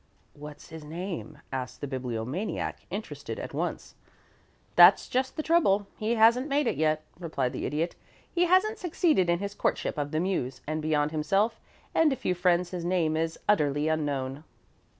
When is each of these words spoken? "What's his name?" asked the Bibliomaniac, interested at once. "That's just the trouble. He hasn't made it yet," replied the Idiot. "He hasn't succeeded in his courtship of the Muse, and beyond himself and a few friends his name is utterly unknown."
"What's 0.33 0.69
his 0.69 0.83
name?" 0.83 1.37
asked 1.51 1.79
the 1.79 1.85
Bibliomaniac, 1.87 2.87
interested 2.89 3.37
at 3.37 3.53
once. 3.53 3.93
"That's 4.75 5.07
just 5.07 5.37
the 5.37 5.43
trouble. 5.43 5.85
He 5.95 6.15
hasn't 6.15 6.47
made 6.47 6.65
it 6.65 6.75
yet," 6.75 7.03
replied 7.19 7.53
the 7.53 7.67
Idiot. 7.67 7.95
"He 8.33 8.45
hasn't 8.45 8.79
succeeded 8.79 9.29
in 9.29 9.37
his 9.37 9.53
courtship 9.53 9.99
of 9.99 10.09
the 10.09 10.19
Muse, 10.19 10.61
and 10.65 10.81
beyond 10.81 11.11
himself 11.11 11.59
and 11.93 12.11
a 12.11 12.15
few 12.15 12.33
friends 12.33 12.71
his 12.71 12.83
name 12.83 13.15
is 13.15 13.37
utterly 13.47 13.87
unknown." 13.89 14.43